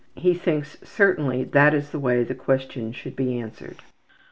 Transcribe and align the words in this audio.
He 0.15 0.33
thinks 0.33 0.79
certainly 0.83 1.43
this 1.43 1.73
is 1.75 1.89
the 1.91 1.99
way 1.99 2.23
the 2.23 2.33
question 2.33 2.91
should 2.91 3.15
be 3.15 3.37
answered. 3.39 3.77